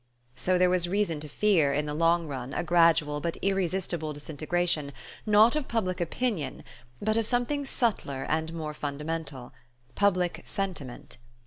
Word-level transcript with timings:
So 0.35 0.57
there 0.57 0.71
was 0.71 0.89
reason 0.89 1.19
to 1.19 1.29
fear, 1.29 1.71
in 1.73 1.85
the 1.85 1.93
long 1.93 2.25
run, 2.25 2.55
a 2.55 2.63
gradual 2.63 3.21
but 3.21 3.37
irresistible 3.43 4.13
disintegration, 4.13 4.93
not 5.27 5.55
of 5.55 5.67
public 5.67 6.01
opinion, 6.01 6.63
but 6.99 7.17
of 7.17 7.27
something 7.27 7.65
subtler 7.65 8.25
and 8.27 8.51
more 8.51 8.73
fundamental: 8.73 9.53
public 9.93 10.41
sentiment. 10.43 11.17